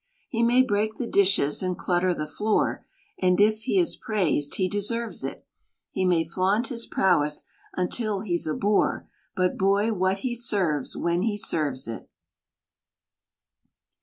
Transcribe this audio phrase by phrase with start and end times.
[0.29, 2.87] He may break the dishes and clutter the floor.
[3.19, 5.45] And if he is praised— he deserves it—
[5.91, 9.07] He may flaunt his prowess until he's a bore....
[9.35, 12.09] But, Boy, what he serves— when he serves it!